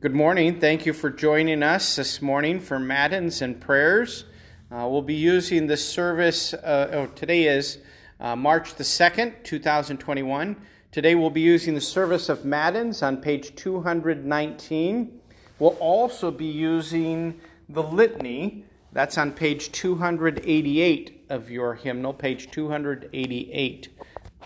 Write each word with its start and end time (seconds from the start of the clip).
Good 0.00 0.14
morning. 0.14 0.60
Thank 0.60 0.86
you 0.86 0.92
for 0.92 1.10
joining 1.10 1.60
us 1.64 1.96
this 1.96 2.22
morning 2.22 2.60
for 2.60 2.78
Matins 2.78 3.42
and 3.42 3.60
prayers. 3.60 4.26
Uh, 4.70 4.86
we'll 4.88 5.02
be 5.02 5.16
using 5.16 5.66
this 5.66 5.84
service. 5.84 6.54
Uh, 6.54 6.88
oh, 6.92 7.06
today 7.06 7.48
is 7.48 7.78
uh, 8.20 8.36
March 8.36 8.76
the 8.76 8.84
2nd, 8.84 9.42
2021. 9.42 10.54
Today 10.92 11.16
we'll 11.16 11.30
be 11.30 11.40
using 11.40 11.74
the 11.74 11.80
service 11.80 12.28
of 12.28 12.44
Matins 12.44 13.02
on 13.02 13.16
page 13.16 13.56
219. 13.56 15.20
We'll 15.58 15.70
also 15.80 16.30
be 16.30 16.46
using 16.46 17.40
the 17.68 17.82
litany. 17.82 18.66
That's 18.92 19.18
on 19.18 19.32
page 19.32 19.72
288 19.72 21.24
of 21.28 21.50
your 21.50 21.74
hymnal, 21.74 22.14
page 22.14 22.52
288 22.52 23.88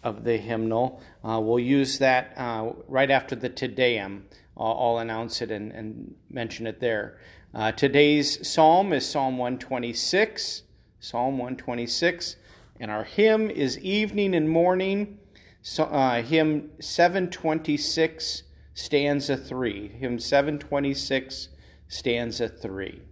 of 0.02 0.24
the 0.24 0.38
hymnal. 0.38 1.02
Uh, 1.22 1.38
we'll 1.42 1.58
use 1.58 1.98
that 1.98 2.32
uh, 2.38 2.72
right 2.88 3.10
after 3.10 3.36
the 3.36 3.50
Te 3.50 3.68
Deum. 3.68 4.24
I'll, 4.62 4.98
announce 4.98 5.42
it 5.42 5.50
and, 5.50 5.72
and, 5.72 6.14
mention 6.30 6.66
it 6.66 6.80
there. 6.80 7.18
Uh, 7.54 7.72
today's 7.72 8.46
psalm 8.48 8.92
is 8.92 9.08
Psalm 9.08 9.36
126. 9.36 10.62
Psalm 11.00 11.38
126. 11.38 12.36
And 12.78 12.90
our 12.90 13.04
hymn 13.04 13.50
is 13.50 13.78
Evening 13.78 14.34
and 14.34 14.48
Morning, 14.48 15.18
so, 15.64 15.84
uh, 15.84 16.22
hymn 16.22 16.70
726, 16.80 18.42
stanza 18.74 19.36
3. 19.36 19.88
Hymn 19.88 20.18
726, 20.18 21.48
stanza 21.86 22.48
3. 22.48 23.02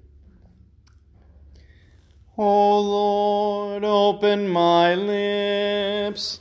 O 2.36 2.80
Lord, 2.80 3.84
open 3.84 4.48
my 4.48 4.96
lips 4.96 6.40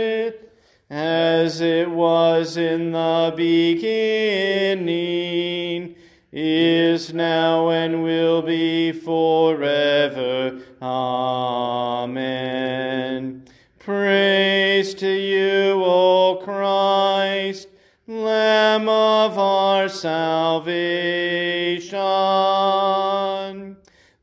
as 1.01 1.61
it 1.61 1.89
was 1.89 2.57
in 2.57 2.91
the 2.91 3.33
beginning, 3.35 4.85
is 6.31 7.11
now, 7.11 7.69
and 7.69 8.03
will 8.03 8.43
be 8.43 8.91
forever. 8.91 10.59
Amen. 10.79 12.21
Praise 13.79 14.93
to 14.93 15.09
you, 15.09 15.83
O 15.83 16.39
Christ, 16.43 17.67
Lamb 18.07 18.87
of 18.87 19.39
our 19.39 19.89
salvation. 19.89 20.77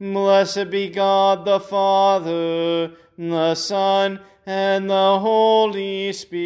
Blessed 0.00 0.70
be 0.70 0.88
God 0.90 1.44
the 1.44 1.58
Father, 1.58 2.92
the 3.18 3.56
Son, 3.56 4.20
and 4.48 4.88
the 4.88 5.18
Holy 5.18 6.10
Spirit. 6.10 6.42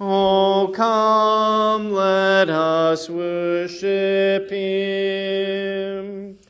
Oh, 0.00 0.72
come, 0.74 1.92
let 1.92 2.50
us 2.50 3.08
worship 3.08 4.50
him. 4.50 6.40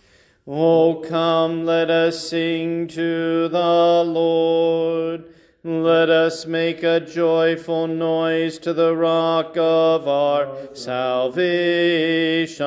Oh, 0.47 1.05
come, 1.07 1.67
let 1.67 1.91
us 1.91 2.31
sing 2.31 2.89
to 2.89 3.49
the 3.49 4.05
Lord. 4.07 5.27
Let 5.63 6.09
us 6.09 6.47
make 6.47 6.83
a 6.83 7.01
joyful 7.01 7.87
noise 7.87 8.59
to 8.61 8.73
the 8.73 8.97
rock 8.97 9.55
of 9.59 10.09
our 10.09 10.57
salvation. 10.73 12.65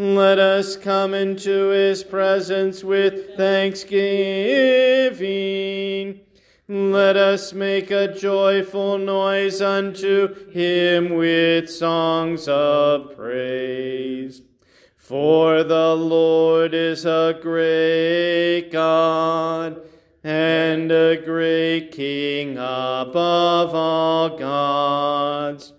Let 0.00 0.38
us 0.38 0.76
come 0.76 1.12
into 1.12 1.68
his 1.68 2.04
presence 2.04 2.82
with 2.82 3.36
thanksgiving. 3.36 6.20
Let 6.66 7.18
us 7.18 7.52
make 7.52 7.90
a 7.90 8.10
joyful 8.10 8.96
noise 8.96 9.60
unto 9.60 10.50
him 10.52 11.10
with 11.10 11.68
songs 11.68 12.48
of 12.48 13.14
praise. 13.14 14.40
For 14.96 15.62
the 15.64 15.94
Lord 15.94 16.72
is 16.72 17.04
a 17.04 17.38
great 17.42 18.70
God 18.72 19.82
and 20.24 20.90
a 20.90 21.20
great 21.22 21.92
King 21.92 22.56
above 22.56 23.74
all 23.74 24.38
gods. 24.38 25.74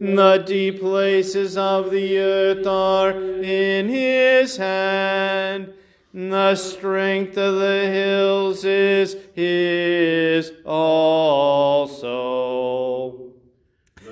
The 0.00 0.42
deep 0.44 0.80
places 0.80 1.56
of 1.56 1.92
the 1.92 2.18
earth 2.18 2.66
are 2.66 3.12
in 3.12 3.88
his 3.88 4.56
hand. 4.56 5.72
The 6.12 6.56
strength 6.56 7.38
of 7.38 7.54
the 7.56 7.86
hills 7.86 8.64
is 8.64 9.16
his 9.34 10.50
also. 10.66 12.04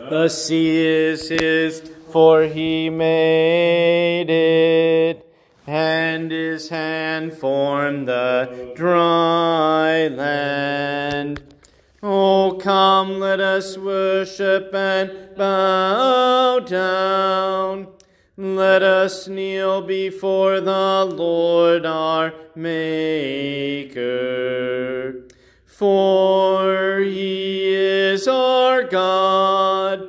The 0.09 0.28
sea 0.28 0.87
is 0.87 1.28
his, 1.28 1.81
for 2.10 2.43
he 2.43 2.88
made 2.91 4.31
it, 4.31 5.34
and 5.66 6.31
his 6.31 6.69
hand 6.69 7.32
formed 7.32 8.06
the 8.06 8.72
dry 8.76 10.09
land. 10.09 11.12
Oh, 12.05 12.59
come, 12.61 13.21
let 13.21 13.39
us 13.39 13.79
worship 13.79 14.75
and 14.75 15.37
bow 15.37 16.59
down. 16.59 17.87
Let 18.37 18.83
us 18.83 19.29
kneel 19.29 19.83
before 19.83 20.61
the 20.61 21.05
Lord 21.05 21.87
our 21.87 22.35
Maker. 22.57 23.93
For 25.65 26.99
he 26.99 27.73
is 27.73 28.27
our 28.27 28.83
God, 28.83 30.09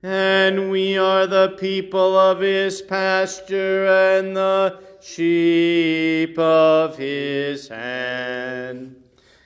and 0.00 0.70
we 0.70 0.96
are 0.96 1.26
the 1.26 1.56
people 1.58 2.16
of 2.16 2.38
his 2.38 2.82
pasture 2.82 3.84
and 3.86 4.36
the 4.36 4.78
sheep 5.00 6.38
of 6.38 6.98
his 6.98 7.66
hand. 7.66 9.01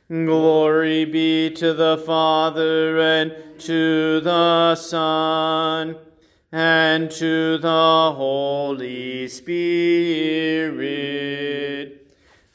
Glory 0.08 1.04
be 1.04 1.50
to 1.50 1.74
the 1.74 1.98
Father 1.98 3.00
and 3.00 3.34
to 3.58 4.20
the 4.20 4.76
Son 4.76 5.96
and 6.52 7.10
to 7.10 7.58
the 7.58 8.12
Holy 8.14 9.26
Spirit, 9.26 9.66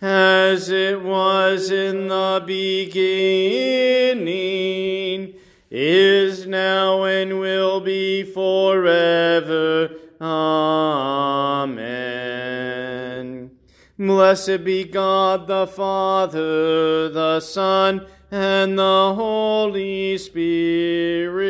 as 0.02 0.70
it 0.70 1.02
was 1.02 1.72
in 1.72 2.08
the 2.08 2.42
beginning, 2.48 3.04
is 5.70 6.48
now, 6.48 7.04
and 7.04 7.38
will 7.38 7.82
be 7.82 8.24
forever. 8.24 9.90
Amen. 10.22 12.11
Blessed 14.00 14.64
be 14.64 14.84
God 14.86 15.48
the 15.48 15.68
Father, 15.68 17.10
the 17.10 17.40
Son, 17.40 18.08
and 18.32 18.80
the 18.80 19.14
Holy 19.14 20.18
Spirit. 20.18 21.42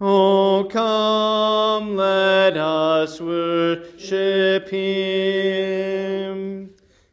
Oh, 0.00 0.66
come, 0.70 1.96
let 1.96 2.56
us 2.56 3.20
worship 3.20 4.68
Him. 4.70 5.94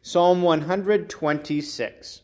Psalm 0.00 0.42
126. 0.42 2.21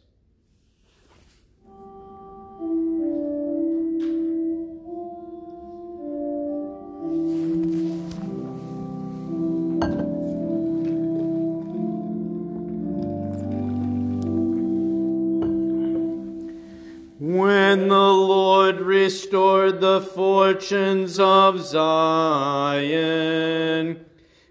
When 17.28 17.88
the 17.88 17.94
Lord 17.94 18.80
restored 18.80 19.82
the 19.82 20.00
fortunes 20.00 21.20
of 21.20 21.60
Zion, 21.60 22.86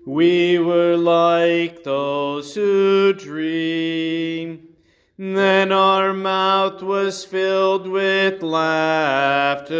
we 0.06 0.60
were 0.60 0.96
like 0.96 1.84
those 1.84 2.54
who 2.54 3.14
dream. 3.14 4.76
Then 5.18 5.72
our 5.72 6.14
mouth 6.14 6.84
was 6.84 7.26
filled 7.26 7.88
with 7.88 8.44
laughter, 8.44 9.80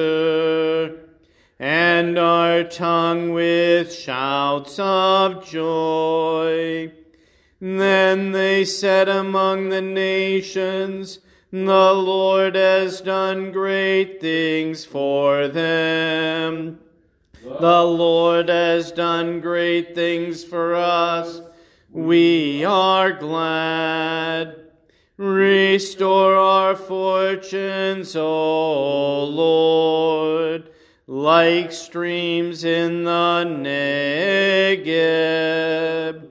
and 1.60 2.18
our 2.18 2.64
tongue 2.64 3.32
with 3.32 3.94
shouts 3.94 4.80
of 4.80 5.46
joy. 5.46 6.92
Then 7.62 8.32
they 8.32 8.66
said 8.66 9.08
among 9.08 9.70
the 9.70 9.84
nations, 9.84 11.20
The 11.50 11.94
Lord 11.94 12.56
has 12.56 13.00
done 13.00 13.54
great 13.54 14.20
things 14.20 14.84
for 14.84 15.48
them. 15.48 16.80
The 17.42 17.84
Lord 17.86 18.50
has 18.50 18.92
done 18.92 19.40
great 19.40 19.96
things 19.96 20.44
for 20.44 20.76
us. 20.76 21.40
We 21.90 22.66
are 22.66 23.14
glad. 23.14 24.58
Restore 25.16 26.36
our 26.36 26.76
fortunes, 26.76 28.14
O 28.18 29.24
Lord, 29.24 30.70
like 31.08 31.72
streams 31.72 32.66
in 32.66 33.06
the 33.06 33.46
Negeb. 34.76 36.28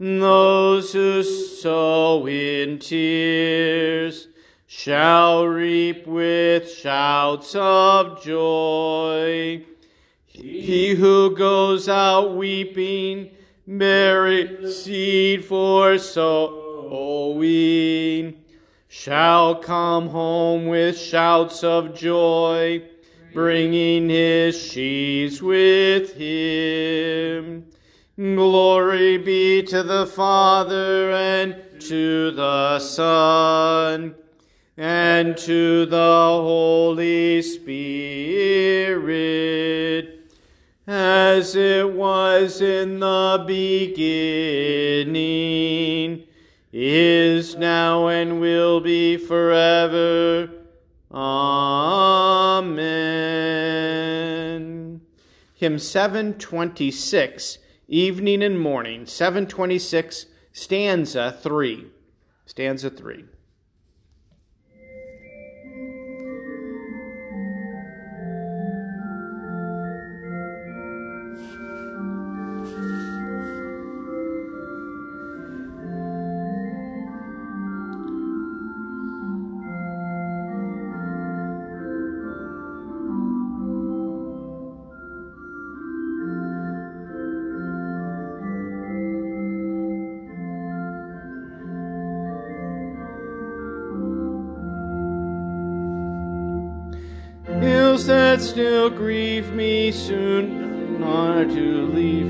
Those 0.00 0.92
who 0.92 1.22
sow 1.22 2.26
in 2.26 2.80
tears 2.80 4.25
shall 4.78 5.46
reap 5.46 6.06
with 6.06 6.70
shouts 6.70 7.54
of 7.54 8.22
joy. 8.22 9.64
He 10.26 10.94
who 10.94 11.34
goes 11.34 11.88
out 11.88 12.36
weeping, 12.36 13.30
bury 13.66 14.70
seed 14.70 15.46
for 15.46 15.96
sowing, 15.96 17.24
shall 18.86 19.54
come 19.54 20.08
home 20.10 20.66
with 20.66 20.98
shouts 20.98 21.64
of 21.64 21.94
joy, 21.94 22.82
bringing 23.32 24.10
his 24.10 24.60
sheaves 24.60 25.40
with 25.40 26.12
him. 26.16 27.64
Glory 28.14 29.16
be 29.16 29.62
to 29.62 29.82
the 29.82 30.04
Father 30.06 31.12
and 31.12 31.56
to 31.80 32.30
the 32.32 32.78
Son 32.78 34.14
and 34.76 35.36
to 35.38 35.86
the 35.86 35.96
Holy 35.96 37.40
Spirit 37.42 38.16
as 40.86 41.56
it 41.56 41.92
was 41.92 42.60
in 42.60 43.00
the 43.00 43.42
beginning, 43.46 45.16
is 46.72 47.56
now, 47.56 48.06
and 48.06 48.40
will 48.40 48.80
be 48.80 49.16
forever. 49.16 50.48
Amen. 51.10 51.80
Hymn 55.54 55.78
726, 55.78 57.58
Evening 57.88 58.42
and 58.42 58.60
Morning, 58.60 59.06
726, 59.06 60.26
stanza 60.52 61.36
3. 61.42 61.86
Stanza 62.44 62.90
3. 62.90 63.24
Soon 99.96 101.02
are 101.02 101.44
to 101.44 101.86
leave. 101.86 102.28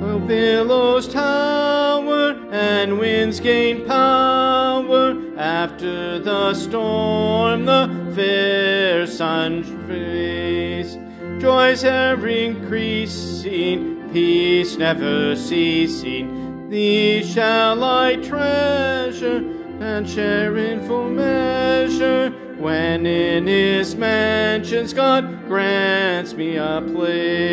The 0.00 0.18
billows 0.26 1.06
tower 1.06 2.30
and 2.50 2.98
winds 2.98 3.38
gain 3.38 3.86
power 3.86 5.16
after 5.36 6.18
the 6.18 6.54
storm, 6.54 7.66
the 7.66 8.12
fair 8.14 9.06
sun 9.06 9.62
face. 9.86 10.96
Joys 11.40 11.84
ever 11.84 12.28
increasing, 12.28 14.08
peace 14.12 14.76
never 14.76 15.36
ceasing. 15.36 16.70
These 16.70 17.30
shall 17.30 17.84
I 17.84 18.16
treasure 18.16 19.44
and 19.80 20.08
share 20.08 20.56
in 20.56 20.86
full 20.86 21.10
measure 21.10 22.30
when 22.58 23.06
in 23.06 23.46
his 23.46 23.94
mansions 23.94 24.92
God 24.92 25.37
grants 25.48 26.34
me 26.34 26.56
a 26.56 26.82
place. 26.92 27.48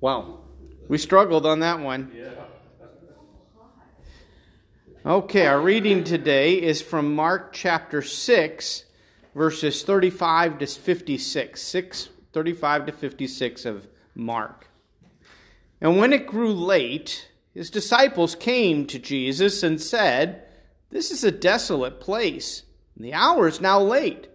Wow, 0.00 0.40
we 0.88 0.98
struggled 0.98 1.46
on 1.46 1.60
that 1.60 1.78
one. 1.78 2.10
Okay, 5.06 5.46
our 5.46 5.60
reading 5.60 6.02
today 6.02 6.60
is 6.60 6.82
from 6.82 7.14
Mark 7.14 7.52
chapter 7.52 8.02
6, 8.02 8.84
verses 9.36 9.84
35 9.84 10.58
to 10.58 10.66
56. 10.66 11.62
6, 11.62 12.08
35 12.32 12.86
to 12.86 12.92
56 12.92 13.64
of 13.66 13.86
Mark. 14.16 14.68
And 15.80 15.96
when 15.96 16.12
it 16.12 16.26
grew 16.26 16.52
late, 16.52 17.28
his 17.52 17.70
disciples 17.70 18.34
came 18.34 18.84
to 18.88 18.98
Jesus 18.98 19.62
and 19.62 19.80
said, 19.80 20.42
This 20.94 21.10
is 21.10 21.24
a 21.24 21.32
desolate 21.32 21.98
place, 21.98 22.62
and 22.94 23.04
the 23.04 23.14
hour 23.14 23.48
is 23.48 23.60
now 23.60 23.80
late. 23.80 24.28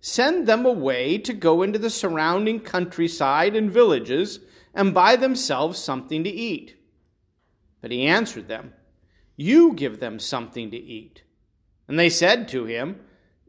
Send 0.00 0.46
them 0.46 0.64
away 0.64 1.18
to 1.18 1.34
go 1.34 1.62
into 1.62 1.78
the 1.78 1.90
surrounding 1.90 2.60
countryside 2.60 3.54
and 3.54 3.70
villages 3.70 4.40
and 4.72 4.94
buy 4.94 5.16
themselves 5.16 5.78
something 5.78 6.24
to 6.24 6.30
eat. 6.30 6.74
But 7.82 7.90
he 7.90 8.06
answered 8.06 8.48
them, 8.48 8.72
You 9.36 9.74
give 9.74 10.00
them 10.00 10.18
something 10.18 10.70
to 10.70 10.78
eat. 10.78 11.22
And 11.86 11.98
they 11.98 12.08
said 12.08 12.48
to 12.48 12.64
him, 12.64 12.98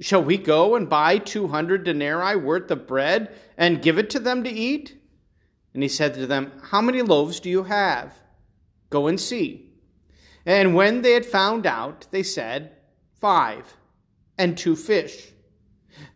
Shall 0.02 0.22
we 0.22 0.38
go 0.38 0.76
and 0.76 0.90
buy 0.90 1.20
two 1.20 1.48
hundred 1.48 1.86
denarii 1.86 2.36
worth 2.36 2.70
of 2.70 2.86
bread 2.86 3.34
and 3.58 3.82
give 3.82 3.98
it 3.98 4.10
to 4.10 4.20
them 4.20 4.44
to 4.44 4.50
eat? 4.50 5.02
And 5.74 5.84
he 5.84 5.88
said 5.88 6.16
to 6.16 6.28
them, 6.28 6.52
How 6.64 6.82
many 6.82 7.02
loaves 7.02 7.40
do 7.40 7.50
you 7.50 7.64
have? 7.64 8.20
Go 8.90 9.08
and 9.08 9.18
see. 9.18 9.67
And 10.48 10.74
when 10.74 11.02
they 11.02 11.12
had 11.12 11.26
found 11.26 11.68
out, 11.68 12.08
they 12.12 12.24
said, 12.24 12.72
Five, 13.20 13.76
and 14.38 14.58
two 14.58 14.78
fish. 14.78 15.34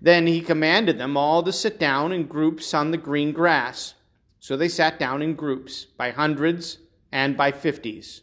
Then 0.01 0.25
he 0.25 0.39
commanded 0.39 0.97
them 0.97 1.17
all 1.17 1.43
to 1.43 1.51
sit 1.51 1.77
down 1.77 2.13
in 2.13 2.27
groups 2.27 2.73
on 2.73 2.91
the 2.91 2.97
green 2.97 3.33
grass. 3.33 3.95
So 4.39 4.55
they 4.55 4.69
sat 4.69 4.97
down 4.97 5.21
in 5.21 5.35
groups, 5.35 5.83
by 5.83 6.11
hundreds 6.11 6.77
and 7.11 7.35
by 7.35 7.51
fifties. 7.51 8.21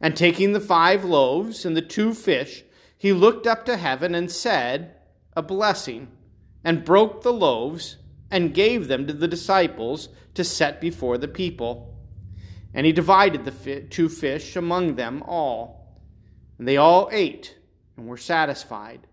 And 0.00 0.16
taking 0.16 0.54
the 0.54 0.60
five 0.60 1.04
loaves 1.04 1.66
and 1.66 1.76
the 1.76 1.82
two 1.82 2.14
fish, 2.14 2.64
he 2.96 3.12
looked 3.12 3.46
up 3.46 3.66
to 3.66 3.76
heaven 3.76 4.14
and 4.14 4.30
said, 4.30 4.94
A 5.36 5.42
blessing, 5.42 6.08
and 6.64 6.86
broke 6.86 7.22
the 7.22 7.32
loaves 7.34 7.98
and 8.30 8.54
gave 8.54 8.88
them 8.88 9.06
to 9.06 9.12
the 9.12 9.28
disciples 9.28 10.08
to 10.32 10.42
set 10.42 10.80
before 10.80 11.18
the 11.18 11.28
people. 11.28 11.93
And 12.74 12.84
he 12.84 12.92
divided 12.92 13.44
the 13.44 13.80
two 13.82 14.08
fish 14.08 14.56
among 14.56 14.96
them 14.96 15.22
all. 15.22 16.00
And 16.58 16.66
they 16.66 16.76
all 16.76 17.08
ate 17.12 17.56
and 17.96 18.08
were 18.08 18.16
satisfied. 18.16 19.06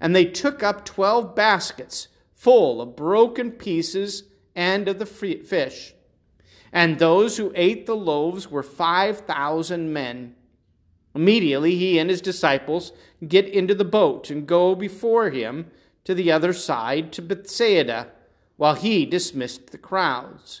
And 0.00 0.14
they 0.14 0.26
took 0.26 0.62
up 0.62 0.84
twelve 0.84 1.34
baskets 1.34 2.08
full 2.34 2.82
of 2.82 2.94
broken 2.94 3.50
pieces 3.50 4.24
and 4.54 4.86
of 4.88 4.98
the 4.98 5.06
fish. 5.06 5.94
And 6.72 6.98
those 6.98 7.38
who 7.38 7.52
ate 7.54 7.86
the 7.86 7.96
loaves 7.96 8.50
were 8.50 8.62
five 8.62 9.20
thousand 9.20 9.92
men. 9.92 10.34
Immediately 11.14 11.76
he 11.76 11.98
and 11.98 12.10
his 12.10 12.20
disciples 12.20 12.92
get 13.26 13.48
into 13.48 13.74
the 13.74 13.86
boat 13.86 14.28
and 14.28 14.46
go 14.46 14.74
before 14.74 15.30
him 15.30 15.70
to 16.04 16.14
the 16.14 16.30
other 16.30 16.52
side 16.52 17.12
to 17.12 17.22
Bethsaida 17.22 18.12
while 18.58 18.74
he 18.74 19.06
dismissed 19.06 19.70
the 19.70 19.78
crowds. 19.78 20.60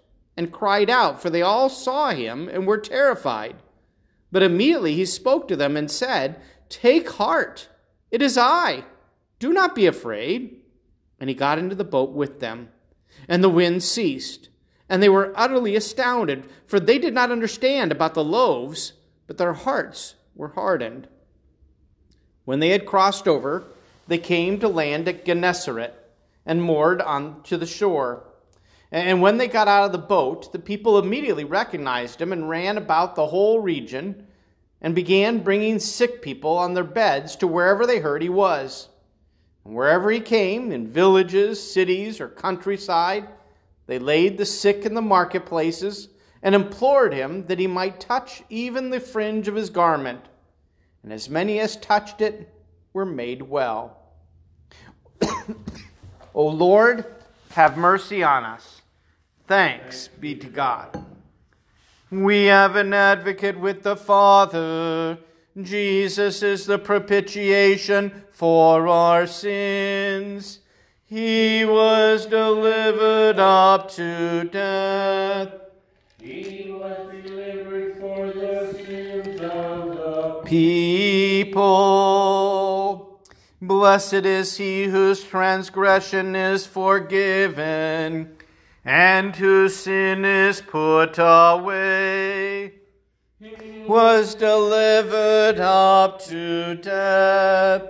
and 0.37 0.51
cried 0.51 0.89
out, 0.89 1.21
for 1.21 1.29
they 1.29 1.41
all 1.41 1.69
saw 1.69 2.11
him 2.11 2.47
and 2.47 2.65
were 2.65 2.77
terrified. 2.77 3.55
But 4.31 4.43
immediately 4.43 4.95
he 4.95 5.05
spoke 5.05 5.47
to 5.47 5.55
them 5.55 5.75
and 5.75 5.91
said, 5.91 6.39
Take 6.69 7.09
heart, 7.11 7.67
it 8.09 8.21
is 8.21 8.37
I. 8.37 8.85
Do 9.39 9.51
not 9.51 9.75
be 9.75 9.85
afraid. 9.85 10.57
And 11.19 11.29
he 11.29 11.35
got 11.35 11.59
into 11.59 11.75
the 11.75 11.83
boat 11.83 12.11
with 12.11 12.39
them, 12.39 12.69
and 13.27 13.43
the 13.43 13.49
wind 13.49 13.83
ceased. 13.83 14.49
And 14.89 15.01
they 15.01 15.09
were 15.09 15.33
utterly 15.35 15.75
astounded, 15.75 16.45
for 16.65 16.79
they 16.79 16.97
did 16.97 17.13
not 17.13 17.31
understand 17.31 17.91
about 17.91 18.13
the 18.13 18.23
loaves, 18.23 18.93
but 19.27 19.37
their 19.37 19.53
hearts 19.53 20.15
were 20.35 20.49
hardened. 20.49 21.07
When 22.45 22.59
they 22.59 22.69
had 22.69 22.85
crossed 22.85 23.27
over, 23.27 23.65
they 24.07 24.17
came 24.17 24.59
to 24.59 24.67
land 24.67 25.07
at 25.07 25.25
Gennesaret 25.25 25.93
and 26.45 26.63
moored 26.63 27.01
on 27.01 27.43
to 27.43 27.57
the 27.57 27.67
shore. 27.67 28.23
And 28.91 29.21
when 29.21 29.37
they 29.37 29.47
got 29.47 29.69
out 29.69 29.85
of 29.85 29.93
the 29.93 29.97
boat, 29.97 30.51
the 30.51 30.59
people 30.59 30.99
immediately 30.99 31.45
recognized 31.45 32.21
him 32.21 32.33
and 32.33 32.49
ran 32.49 32.77
about 32.77 33.15
the 33.15 33.27
whole 33.27 33.59
region 33.59 34.27
and 34.81 34.93
began 34.93 35.43
bringing 35.43 35.79
sick 35.79 36.21
people 36.21 36.57
on 36.57 36.73
their 36.73 36.83
beds 36.83 37.35
to 37.37 37.47
wherever 37.47 37.85
they 37.85 37.99
heard 37.99 38.21
he 38.21 38.29
was. 38.29 38.89
And 39.63 39.75
wherever 39.75 40.11
he 40.11 40.19
came, 40.19 40.71
in 40.71 40.87
villages, 40.87 41.71
cities, 41.71 42.19
or 42.19 42.27
countryside, 42.27 43.29
they 43.87 43.99
laid 43.99 44.37
the 44.37 44.45
sick 44.45 44.85
in 44.85 44.93
the 44.93 45.01
marketplaces 45.01 46.09
and 46.43 46.55
implored 46.55 47.13
him 47.13 47.45
that 47.45 47.59
he 47.59 47.67
might 47.67 47.99
touch 47.99 48.43
even 48.49 48.89
the 48.89 48.99
fringe 48.99 49.47
of 49.47 49.55
his 49.55 49.69
garment. 49.69 50.25
And 51.03 51.13
as 51.13 51.29
many 51.29 51.59
as 51.59 51.77
touched 51.77 52.19
it 52.19 52.53
were 52.91 53.05
made 53.05 53.43
well. 53.43 54.01
o 56.33 56.47
Lord, 56.47 57.05
have 57.51 57.77
mercy 57.77 58.23
on 58.23 58.43
us. 58.43 58.80
Thanks 59.47 60.07
be 60.07 60.35
to 60.35 60.47
God. 60.47 61.05
We 62.11 62.45
have 62.45 62.75
an 62.75 62.93
advocate 62.93 63.57
with 63.59 63.83
the 63.83 63.95
Father. 63.95 65.17
Jesus 65.61 66.43
is 66.43 66.65
the 66.65 66.77
propitiation 66.77 68.23
for 68.31 68.87
our 68.87 69.25
sins. 69.27 70.59
He 71.05 71.63
was 71.65 72.25
delivered 72.25 73.39
up 73.39 73.91
to 73.91 74.43
death. 74.45 75.53
He 76.21 76.67
was 76.69 77.11
delivered 77.23 77.97
for 77.99 78.27
the 78.27 78.73
sins 78.73 79.39
of 79.41 79.95
the 79.95 80.41
people. 80.45 81.61
Blessed 83.61 84.25
is 84.25 84.57
he 84.57 84.85
whose 84.85 85.23
transgression 85.23 86.35
is 86.35 86.65
forgiven 86.65 88.35
and 88.83 89.35
whose 89.35 89.75
sin 89.75 90.25
is 90.25 90.61
put 90.61 91.19
away, 91.19 92.73
was 93.87 94.33
delivered 94.35 95.59
up 95.59 96.19
to 96.25 96.75
death. 96.75 97.83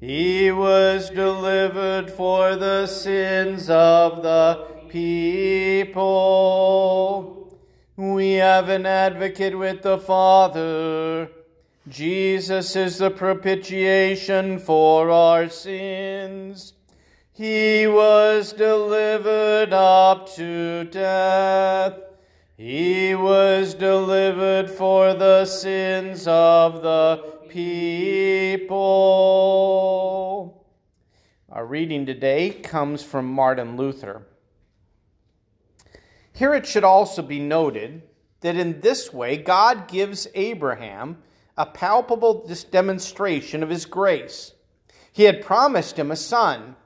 He 0.00 0.50
was 0.50 1.10
delivered 1.10 2.10
for 2.10 2.56
the 2.56 2.86
sins 2.86 3.68
of 3.68 4.22
the 4.22 4.66
people. 4.88 6.00
We 7.96 8.32
have 8.34 8.68
an 8.68 8.86
advocate 8.86 9.58
with 9.58 9.82
the 9.82 9.98
Father. 9.98 11.30
Jesus 11.88 12.76
is 12.76 12.98
the 12.98 13.10
propitiation 13.10 14.58
for 14.58 15.10
our 15.10 15.48
sins 15.48 16.74
he 17.40 17.86
was 17.86 18.52
delivered 18.52 19.72
up 19.72 20.28
to 20.34 20.84
death. 20.84 21.94
He 22.58 23.14
was 23.14 23.72
delivered 23.72 24.68
for 24.68 25.14
the 25.14 25.46
sins 25.46 26.26
of 26.28 26.82
the 26.82 27.24
people. 27.48 28.76
Our 31.48 31.64
reading 31.64 32.04
today 32.04 32.50
comes 32.50 33.02
from 33.02 33.24
Martin 33.32 33.78
Luther. 33.78 34.26
Here 36.34 36.52
it 36.52 36.66
should 36.66 36.84
also 36.84 37.22
be 37.22 37.38
noted 37.38 38.02
that 38.42 38.56
in 38.56 38.82
this 38.82 39.14
way 39.14 39.38
God 39.38 39.88
gives 39.88 40.26
Abraham 40.34 41.22
a 41.56 41.64
palpable 41.64 42.46
demonstration 42.70 43.62
of 43.62 43.70
his 43.70 43.86
grace. 43.86 44.52
He 45.10 45.22
had 45.22 45.40
promised 45.42 45.98
him 45.98 46.10
a 46.10 46.16
son 46.16 46.76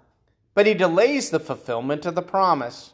but 0.54 0.66
he 0.66 0.74
delays 0.74 1.30
the 1.30 1.40
fulfillment 1.40 2.06
of 2.06 2.14
the 2.14 2.22
promise. 2.22 2.92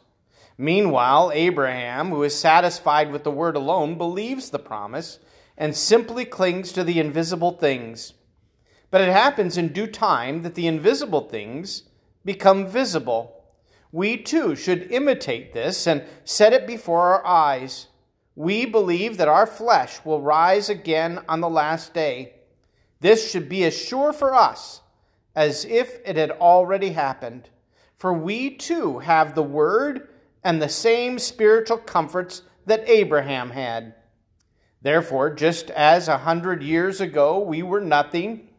Meanwhile, 0.57 1.31
Abraham, 1.33 2.09
who 2.09 2.23
is 2.23 2.37
satisfied 2.37 3.11
with 3.11 3.23
the 3.23 3.31
word 3.31 3.55
alone, 3.55 3.97
believes 3.97 4.49
the 4.49 4.59
promise 4.59 5.19
and 5.57 5.75
simply 5.75 6.25
clings 6.25 6.71
to 6.73 6.83
the 6.83 6.99
invisible 6.99 7.51
things. 7.51 8.13
But 8.89 9.01
it 9.01 9.11
happens 9.11 9.57
in 9.57 9.69
due 9.69 9.87
time 9.87 10.41
that 10.41 10.55
the 10.55 10.67
invisible 10.67 11.21
things 11.21 11.83
become 12.25 12.67
visible. 12.67 13.43
We 13.91 14.17
too 14.17 14.55
should 14.55 14.91
imitate 14.91 15.53
this 15.53 15.87
and 15.87 16.03
set 16.23 16.53
it 16.53 16.67
before 16.67 17.01
our 17.01 17.25
eyes. 17.25 17.87
We 18.35 18.65
believe 18.65 19.17
that 19.17 19.27
our 19.27 19.47
flesh 19.47 20.03
will 20.05 20.21
rise 20.21 20.69
again 20.69 21.21
on 21.27 21.41
the 21.41 21.49
last 21.49 21.93
day. 21.93 22.33
This 22.99 23.29
should 23.31 23.49
be 23.49 23.63
as 23.63 23.77
sure 23.77 24.13
for 24.13 24.35
us 24.35 24.80
as 25.35 25.65
if 25.65 25.99
it 26.05 26.17
had 26.17 26.31
already 26.31 26.89
happened. 26.89 27.49
For 27.97 28.13
we 28.13 28.55
too 28.55 28.99
have 28.99 29.35
the 29.35 29.43
word 29.43 30.09
and 30.43 30.61
the 30.61 30.69
same 30.69 31.19
spiritual 31.19 31.77
comforts 31.77 32.41
that 32.65 32.87
Abraham 32.89 33.51
had. 33.51 33.95
Therefore, 34.81 35.29
just 35.29 35.69
as 35.69 36.07
a 36.07 36.19
hundred 36.19 36.63
years 36.63 36.99
ago 36.99 37.39
we 37.39 37.61
were 37.61 37.81
nothing, 37.81 38.49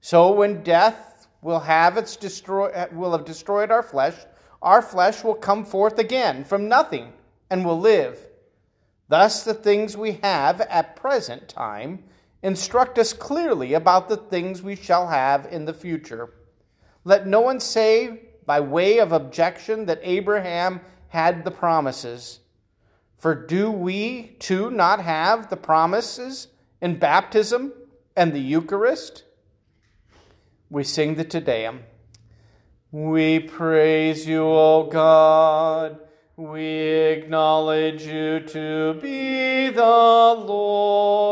so 0.00 0.32
when 0.32 0.62
death 0.62 1.26
will 1.40 1.60
have 1.60 1.96
its 1.96 2.16
destroy 2.16 2.86
will 2.92 3.12
have 3.12 3.24
destroyed 3.24 3.70
our 3.70 3.82
flesh, 3.82 4.14
our 4.62 4.80
flesh 4.80 5.24
will 5.24 5.34
come 5.34 5.64
forth 5.64 5.98
again 5.98 6.44
from 6.44 6.68
nothing 6.68 7.12
and 7.50 7.64
will 7.64 7.78
live. 7.78 8.18
Thus 9.08 9.42
the 9.42 9.54
things 9.54 9.96
we 9.96 10.20
have 10.22 10.60
at 10.62 10.96
present 10.96 11.48
time 11.48 12.04
instruct 12.42 12.98
us 12.98 13.12
clearly 13.12 13.74
about 13.74 14.08
the 14.08 14.16
things 14.16 14.62
we 14.62 14.76
shall 14.76 15.08
have 15.08 15.46
in 15.50 15.64
the 15.64 15.74
future. 15.74 16.34
Let 17.04 17.26
no 17.26 17.40
one 17.40 17.60
say 17.60 18.28
by 18.44 18.60
way 18.60 18.98
of 18.98 19.12
objection 19.12 19.86
that 19.86 20.00
Abraham 20.02 20.80
had 21.08 21.44
the 21.44 21.50
promises. 21.50 22.40
For 23.18 23.34
do 23.34 23.70
we 23.70 24.36
too 24.38 24.70
not 24.70 25.00
have 25.00 25.48
the 25.48 25.56
promises 25.56 26.48
in 26.80 26.98
baptism 26.98 27.72
and 28.16 28.32
the 28.32 28.40
Eucharist? 28.40 29.24
We 30.68 30.84
sing 30.84 31.14
the 31.14 31.24
Te 31.24 31.40
Deum. 31.40 31.80
We 32.90 33.38
praise 33.38 34.26
you, 34.26 34.42
O 34.42 34.88
God. 34.90 36.00
We 36.36 36.66
acknowledge 36.66 38.02
you 38.02 38.40
to 38.40 38.94
be 39.00 39.68
the 39.68 39.82
Lord. 39.82 41.31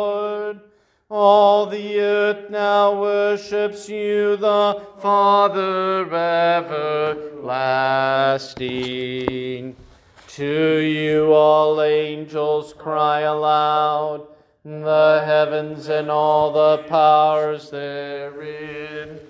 Worships 3.30 3.88
you, 3.88 4.36
the 4.36 4.82
Father 4.98 6.02
everlasting. 7.32 8.26
To 10.26 10.78
you 10.78 11.32
all 11.32 11.80
angels 11.80 12.72
cry 12.72 13.20
aloud, 13.20 14.26
the 14.64 15.22
heavens 15.24 15.88
and 15.88 16.10
all 16.10 16.50
the 16.52 16.78
powers 16.88 17.70
therein. 17.70 19.20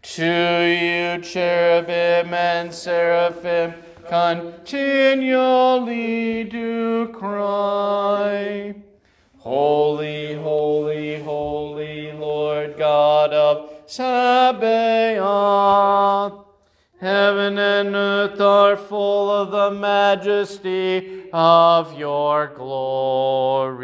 To 0.00 0.22
you 0.22 1.20
cherubim 1.20 2.32
and 2.32 2.72
seraphim 2.72 3.74
continually 4.08 4.84
do 6.44 7.08
cry. 7.08 8.76
Holy, 9.40 10.34
holy, 10.34 11.22
holy 11.22 12.12
Lord 12.12 12.76
God 12.76 13.32
of 13.32 13.72
Sabaoth. 13.86 15.24
Heaven 17.00 17.58
and 17.58 17.96
earth 17.96 18.38
are 18.38 18.76
full 18.76 19.30
of 19.30 19.50
the 19.50 19.70
majesty 19.70 21.30
of 21.32 21.98
your 21.98 22.48
glory. 22.48 23.78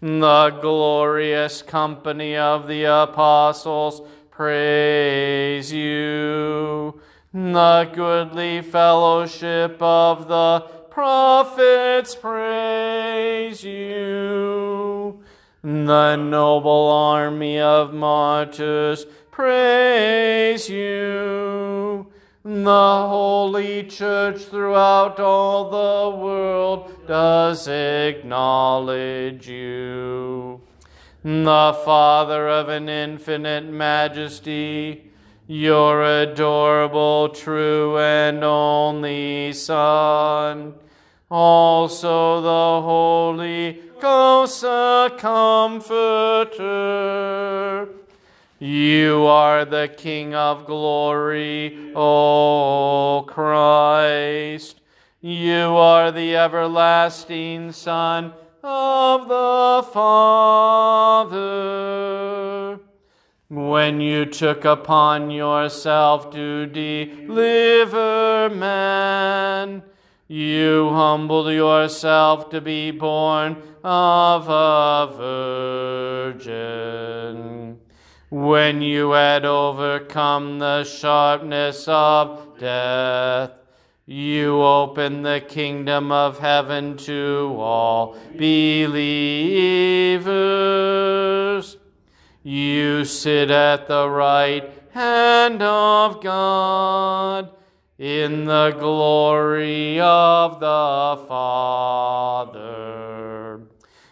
The 0.00 0.58
glorious 0.62 1.60
company 1.60 2.34
of 2.34 2.68
the 2.68 2.84
apostles 2.84 4.00
praise 4.30 5.70
you. 5.70 6.98
The 7.34 7.90
goodly 7.92 8.62
fellowship 8.62 9.76
of 9.82 10.28
the 10.28 10.81
prophets 10.92 12.14
praise 12.14 13.64
you. 13.64 15.22
The 15.62 16.16
noble 16.16 16.90
army 16.90 17.58
of 17.58 17.94
martyrs 17.94 19.06
praise 19.30 20.68
you. 20.68 22.08
The 22.44 23.06
Holy 23.08 23.84
Church 23.84 24.42
throughout 24.42 25.18
all 25.18 25.70
the 25.70 26.18
world 26.18 27.06
does 27.06 27.66
acknowledge 27.68 29.48
you. 29.48 30.60
The 31.24 31.80
Father 31.86 32.48
of 32.48 32.68
an 32.68 32.90
infinite 32.90 33.64
majesty, 33.64 35.10
your 35.46 36.02
adorable, 36.02 37.30
true, 37.30 37.96
and 37.96 38.44
only 38.44 39.54
Son, 39.54 40.74
also 41.32 42.40
the 42.42 42.82
Holy 42.86 43.80
Ghost, 43.98 44.62
a 44.64 45.10
Comforter 45.18 46.42
you 48.64 49.26
are 49.26 49.64
the 49.64 49.88
King 49.88 50.36
of 50.36 50.66
glory, 50.66 51.92
O 51.96 53.24
Christ. 53.26 54.80
You 55.20 55.74
are 55.74 56.12
the 56.12 56.36
everlasting 56.36 57.72
Son 57.72 58.32
of 58.62 59.26
the 59.26 59.84
Father. 59.92 61.48
When 63.48 64.00
you 64.00 64.26
took 64.26 64.64
upon 64.64 65.32
yourself 65.32 66.30
to 66.30 66.66
deliver 66.66 68.48
man, 68.48 69.82
you 70.28 70.90
humbled 70.90 71.52
yourself 71.52 72.50
to 72.50 72.60
be 72.60 72.90
born 72.90 73.56
of 73.84 74.48
a 74.48 75.12
virgin 75.16 76.92
when 78.32 78.80
you 78.80 79.10
had 79.10 79.44
overcome 79.44 80.58
the 80.58 80.84
sharpness 80.84 81.86
of 81.86 82.58
death, 82.58 83.50
you 84.06 84.62
opened 84.62 85.26
the 85.26 85.44
kingdom 85.46 86.10
of 86.10 86.38
heaven 86.38 86.96
to 86.96 87.54
all 87.58 88.16
believers. 88.34 88.96
You 92.42 93.04
sit 93.04 93.50
at 93.50 93.86
the 93.86 94.08
right 94.08 94.72
hand 94.92 95.60
of 95.60 96.22
God 96.22 97.50
in 98.02 98.44
the 98.46 98.74
glory 98.80 100.00
of 100.00 100.58
the 100.58 101.24
Father. 101.28 102.72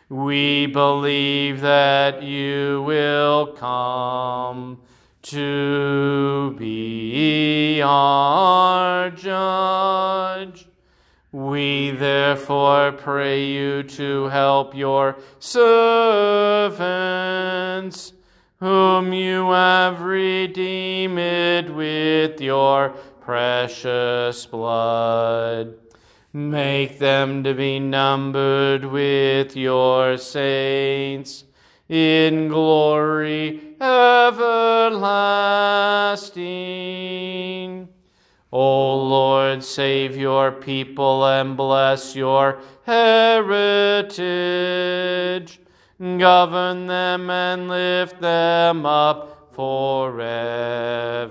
We 0.09 0.67
believe 0.67 1.61
that 1.63 2.23
you 2.23 2.85
will 2.87 3.49
come 3.49 4.81
to 5.23 6.55
be 6.57 7.83
our 7.83 9.11
judge. 9.11 10.69
We 11.33 11.91
therefore 11.91 12.93
pray 12.93 13.45
you 13.45 13.83
to 13.83 14.27
help 14.27 14.77
your 14.77 15.17
servants, 15.41 16.93
whom 18.61 19.13
you 19.13 19.51
have 19.51 20.03
redeemed 20.03 21.71
with 21.71 22.41
your 22.41 22.95
precious 23.31 24.47
blood 24.47 25.79
Make 26.33 26.99
them 27.01 27.43
to 27.43 27.55
be 27.55 27.81
numbered 27.81 28.85
with 28.85 29.57
your 29.57 30.17
saints 30.17 31.43
in 31.89 32.47
glory 32.47 33.75
everlasting. 33.81 34.29
O 38.53 38.97
Lord, 38.97 39.65
save 39.65 40.17
your 40.17 40.53
people 40.53 41.25
and 41.25 41.57
bless 41.57 42.15
your 42.15 42.61
heritage. 42.85 44.21
Govern 45.99 46.87
them 46.87 47.29
and 47.29 47.69
lift 47.69 48.21
them 48.21 48.87
up 48.87 49.53
forever. 49.53 51.31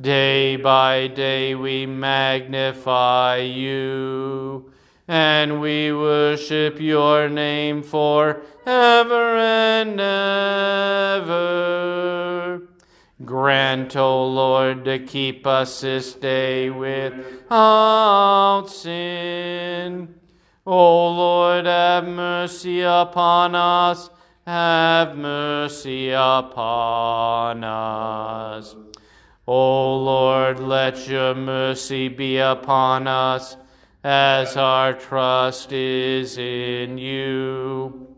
Day 0.00 0.56
by 0.56 1.08
day 1.08 1.54
we 1.56 1.84
magnify 1.86 3.38
you, 3.38 4.70
and 5.08 5.60
we 5.60 5.92
worship 5.92 6.80
your 6.80 7.28
name 7.28 7.82
for 7.82 8.42
ever 8.64 9.36
and 9.36 10.00
ever. 11.20 11.48
Grant, 13.24 13.96
O 13.96 14.24
Lord, 14.24 14.84
to 14.84 15.00
keep 15.00 15.44
us 15.48 15.80
this 15.80 16.14
day 16.14 16.70
without 16.70 18.66
sin. 18.68 20.14
O 20.64 21.08
Lord, 21.08 21.66
have 21.66 22.06
mercy 22.06 22.82
upon 22.82 23.56
us. 23.56 24.10
Have 24.46 25.16
mercy 25.16 26.10
upon 26.12 27.64
us. 27.64 28.76
O 29.50 29.96
Lord, 29.96 30.60
let 30.60 31.08
your 31.08 31.34
mercy 31.34 32.08
be 32.08 32.36
upon 32.36 33.06
us 33.06 33.56
as 34.04 34.58
our 34.58 34.92
trust 34.92 35.72
is 35.72 36.36
in 36.36 36.98
you. 36.98 38.14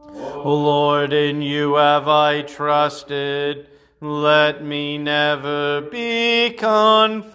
O 0.00 0.54
Lord, 0.54 1.12
in 1.12 1.42
you 1.42 1.74
have 1.74 2.08
I 2.08 2.40
trusted. 2.40 3.68
Let 4.00 4.64
me 4.64 4.96
never 4.96 5.82
be 5.82 6.54
confounded. 6.56 7.26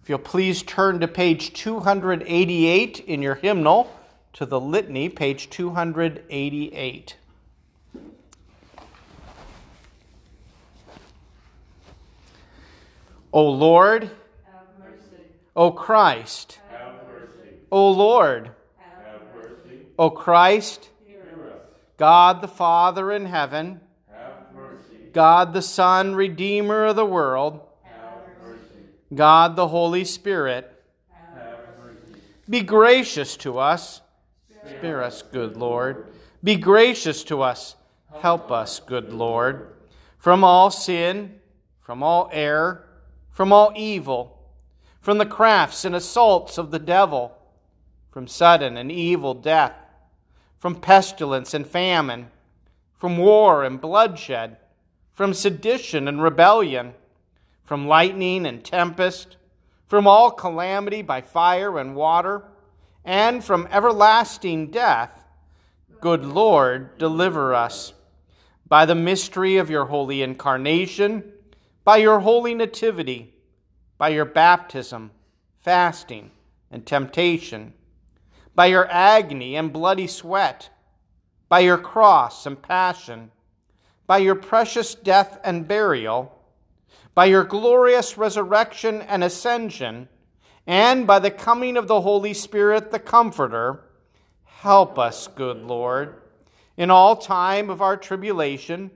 If 0.00 0.08
you'll 0.08 0.18
please 0.20 0.62
turn 0.62 1.00
to 1.00 1.08
page 1.08 1.54
288 1.54 3.00
in 3.00 3.20
your 3.20 3.34
hymnal, 3.34 3.90
to 4.34 4.46
the 4.46 4.60
litany, 4.60 5.08
page 5.08 5.50
288. 5.50 7.16
O 13.34 13.50
Lord, 13.50 14.12
O 15.56 15.72
Christ, 15.72 16.60
O 17.68 17.90
Lord, 17.90 18.52
O 19.98 20.08
Christ, 20.08 20.88
God 21.96 22.42
the 22.42 22.48
Father 22.48 23.10
in 23.10 23.26
heaven, 23.26 23.80
God 25.12 25.52
the 25.52 25.62
Son, 25.62 26.14
Redeemer 26.14 26.84
of 26.84 26.94
the 26.94 27.04
world, 27.04 27.60
God 29.12 29.56
the 29.56 29.66
Holy 29.66 30.04
Spirit, 30.04 30.70
be 32.48 32.60
gracious 32.60 33.36
to 33.38 33.58
us. 33.58 34.00
Spare 34.64 35.02
us, 35.02 35.22
good 35.22 35.56
Lord. 35.56 36.06
Be 36.44 36.54
gracious 36.54 37.24
to 37.24 37.42
us. 37.42 37.74
Help 38.20 38.52
us, 38.52 38.78
good 38.78 39.12
Lord, 39.12 39.74
from 40.18 40.44
all 40.44 40.70
sin, 40.70 41.40
from 41.80 42.04
all 42.04 42.30
error 42.32 42.83
from 43.34 43.52
all 43.52 43.72
evil, 43.74 44.38
from 45.00 45.18
the 45.18 45.26
crafts 45.26 45.84
and 45.84 45.92
assaults 45.92 46.56
of 46.56 46.70
the 46.70 46.78
devil, 46.78 47.36
from 48.12 48.28
sudden 48.28 48.76
and 48.76 48.92
evil 48.92 49.34
death, 49.34 49.74
from 50.56 50.76
pestilence 50.76 51.52
and 51.52 51.66
famine, 51.66 52.28
from 52.96 53.18
war 53.18 53.64
and 53.64 53.80
bloodshed, 53.80 54.56
from 55.12 55.34
sedition 55.34 56.06
and 56.06 56.22
rebellion, 56.22 56.94
from 57.64 57.88
lightning 57.88 58.46
and 58.46 58.64
tempest, 58.64 59.36
from 59.84 60.06
all 60.06 60.30
calamity 60.30 61.02
by 61.02 61.20
fire 61.20 61.76
and 61.76 61.96
water, 61.96 62.44
and 63.04 63.42
from 63.42 63.66
everlasting 63.72 64.70
death. 64.70 65.24
Good 66.00 66.24
Lord, 66.24 66.98
deliver 66.98 67.52
us. 67.52 67.94
By 68.68 68.86
the 68.86 68.94
mystery 68.94 69.56
of 69.56 69.70
your 69.70 69.86
holy 69.86 70.22
incarnation, 70.22 71.32
by 71.84 71.98
your 71.98 72.20
holy 72.20 72.54
nativity, 72.54 73.34
by 73.98 74.08
your 74.08 74.24
baptism, 74.24 75.10
fasting, 75.60 76.30
and 76.70 76.84
temptation, 76.86 77.74
by 78.54 78.66
your 78.66 78.88
agony 78.90 79.54
and 79.54 79.72
bloody 79.72 80.06
sweat, 80.06 80.70
by 81.48 81.60
your 81.60 81.78
cross 81.78 82.46
and 82.46 82.60
passion, 82.60 83.30
by 84.06 84.18
your 84.18 84.34
precious 84.34 84.94
death 84.94 85.38
and 85.44 85.68
burial, 85.68 86.30
by 87.14 87.26
your 87.26 87.44
glorious 87.44 88.18
resurrection 88.18 89.02
and 89.02 89.22
ascension, 89.22 90.08
and 90.66 91.06
by 91.06 91.18
the 91.18 91.30
coming 91.30 91.76
of 91.76 91.86
the 91.86 92.00
Holy 92.00 92.32
Spirit, 92.32 92.90
the 92.90 92.98
Comforter, 92.98 93.84
help 94.44 94.98
us, 94.98 95.28
good 95.28 95.58
Lord, 95.58 96.22
in 96.76 96.90
all 96.90 97.16
time 97.16 97.68
of 97.68 97.82
our 97.82 97.96
tribulation 97.96 98.90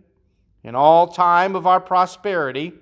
in 0.68 0.74
all 0.74 1.09
time 1.09 1.57
of 1.57 1.66
our 1.66 1.81
prosperity, 1.81 2.74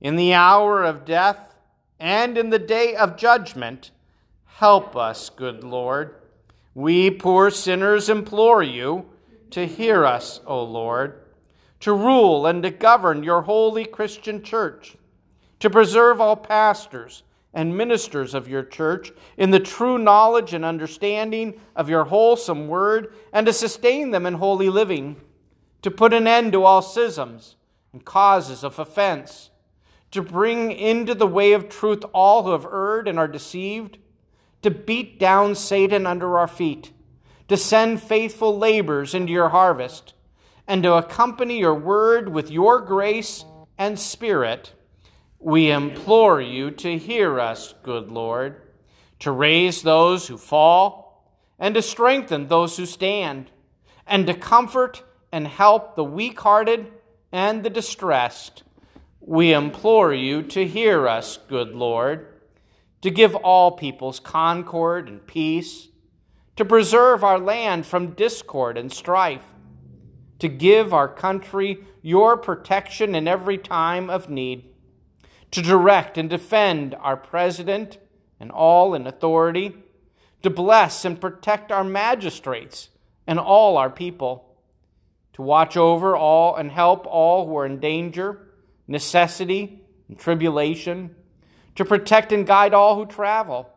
in 0.00 0.16
the 0.16 0.34
hour 0.34 0.82
of 0.82 1.04
death, 1.04 1.54
and 2.00 2.36
in 2.36 2.50
the 2.50 2.58
day 2.58 2.96
of 2.96 3.16
judgment, 3.16 3.92
help 4.46 4.96
us, 4.96 5.30
good 5.30 5.62
Lord. 5.62 6.16
We 6.74 7.12
poor 7.12 7.52
sinners 7.52 8.08
implore 8.08 8.64
you 8.64 9.06
to 9.50 9.64
hear 9.64 10.04
us, 10.04 10.40
O 10.44 10.64
Lord. 10.64 11.20
to 11.84 11.92
rule 11.92 12.46
and 12.46 12.62
to 12.62 12.70
govern 12.70 13.22
your 13.22 13.42
holy 13.42 13.84
Christian 13.84 14.42
church, 14.42 14.96
to 15.60 15.68
preserve 15.68 16.18
all 16.18 16.34
pastors 16.34 17.24
and 17.52 17.76
ministers 17.76 18.32
of 18.32 18.48
your 18.48 18.62
church 18.62 19.12
in 19.36 19.50
the 19.50 19.60
true 19.60 19.98
knowledge 19.98 20.54
and 20.54 20.64
understanding 20.64 21.60
of 21.76 21.90
your 21.90 22.04
wholesome 22.04 22.68
word, 22.68 23.12
and 23.34 23.46
to 23.46 23.52
sustain 23.52 24.12
them 24.12 24.24
in 24.24 24.32
holy 24.32 24.70
living, 24.70 25.16
to 25.84 25.90
put 25.90 26.14
an 26.14 26.26
end 26.26 26.50
to 26.50 26.64
all 26.64 26.80
schisms 26.80 27.56
and 27.92 28.06
causes 28.06 28.64
of 28.64 28.78
offense, 28.78 29.50
to 30.10 30.22
bring 30.22 30.72
into 30.72 31.14
the 31.14 31.26
way 31.26 31.52
of 31.52 31.68
truth 31.68 32.02
all 32.14 32.44
who 32.44 32.52
have 32.52 32.64
erred 32.64 33.06
and 33.06 33.18
are 33.18 33.28
deceived, 33.28 33.98
to 34.62 34.70
beat 34.70 35.20
down 35.20 35.54
Satan 35.54 36.06
under 36.06 36.38
our 36.38 36.48
feet, 36.48 36.90
to 37.48 37.56
send 37.58 38.02
faithful 38.02 38.56
laborers 38.56 39.14
into 39.14 39.30
your 39.30 39.50
harvest, 39.50 40.14
and 40.66 40.82
to 40.82 40.94
accompany 40.94 41.58
your 41.58 41.74
word 41.74 42.30
with 42.30 42.50
your 42.50 42.80
grace 42.80 43.44
and 43.76 44.00
spirit 44.00 44.72
we 45.38 45.70
implore 45.70 46.40
you 46.40 46.70
to 46.70 46.96
hear 46.96 47.38
us, 47.38 47.74
good 47.82 48.10
Lord, 48.10 48.62
to 49.18 49.30
raise 49.30 49.82
those 49.82 50.28
who 50.28 50.38
fall, 50.38 51.28
and 51.58 51.74
to 51.74 51.82
strengthen 51.82 52.48
those 52.48 52.78
who 52.78 52.86
stand, 52.86 53.50
and 54.06 54.26
to 54.26 54.32
comfort 54.32 55.02
and 55.34 55.48
help 55.48 55.96
the 55.96 56.04
weak 56.04 56.38
hearted 56.38 56.86
and 57.32 57.64
the 57.64 57.68
distressed. 57.68 58.62
We 59.20 59.52
implore 59.52 60.14
you 60.14 60.44
to 60.44 60.64
hear 60.64 61.08
us, 61.08 61.40
good 61.48 61.70
Lord, 61.74 62.28
to 63.02 63.10
give 63.10 63.34
all 63.34 63.72
peoples 63.72 64.20
concord 64.20 65.08
and 65.08 65.26
peace, 65.26 65.88
to 66.54 66.64
preserve 66.64 67.24
our 67.24 67.40
land 67.40 67.84
from 67.84 68.12
discord 68.12 68.78
and 68.78 68.92
strife, 68.92 69.42
to 70.38 70.46
give 70.46 70.94
our 70.94 71.08
country 71.08 71.84
your 72.00 72.36
protection 72.36 73.16
in 73.16 73.26
every 73.26 73.58
time 73.58 74.08
of 74.08 74.30
need 74.30 74.70
to 75.50 75.62
direct 75.62 76.16
and 76.16 76.30
defend 76.30 76.94
our 77.00 77.16
president 77.16 77.98
and 78.38 78.52
all 78.52 78.94
in 78.94 79.04
authority, 79.04 79.74
to 80.44 80.50
bless 80.50 81.04
and 81.04 81.20
protect 81.20 81.72
our 81.72 81.82
magistrates 81.82 82.90
and 83.26 83.40
all 83.40 83.76
our 83.76 83.90
people, 83.90 84.43
to 85.34 85.42
watch 85.42 85.76
over 85.76 86.16
all 86.16 86.56
and 86.56 86.70
help 86.70 87.06
all 87.06 87.46
who 87.46 87.56
are 87.56 87.66
in 87.66 87.80
danger, 87.80 88.48
necessity, 88.86 89.82
and 90.08 90.18
tribulation, 90.18 91.14
to 91.74 91.84
protect 91.84 92.32
and 92.32 92.46
guide 92.46 92.72
all 92.72 92.96
who 92.96 93.06
travel, 93.06 93.68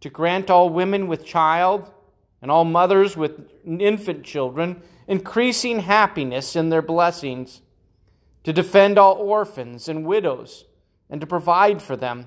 to 0.00 0.10
grant 0.10 0.50
all 0.50 0.68
women 0.68 1.08
with 1.08 1.24
child 1.24 1.90
and 2.40 2.50
all 2.50 2.64
mothers 2.64 3.16
with 3.16 3.50
infant 3.64 4.24
children 4.24 4.82
increasing 5.08 5.80
happiness 5.80 6.54
in 6.54 6.68
their 6.68 6.82
blessings, 6.82 7.62
to 8.44 8.52
defend 8.52 8.98
all 8.98 9.14
orphans 9.14 9.88
and 9.88 10.06
widows 10.06 10.66
and 11.10 11.20
to 11.20 11.26
provide 11.26 11.80
for 11.80 11.96
them, 11.96 12.26